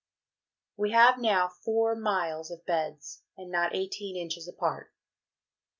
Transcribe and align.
We 0.77 0.93
have 0.93 1.19
now 1.19 1.47
four 1.47 1.93
miles 1.95 2.49
of 2.49 2.65
Beds, 2.65 3.21
and 3.37 3.51
not 3.51 3.75
eighteen 3.75 4.17
inches 4.17 4.47
apart. 4.47 4.91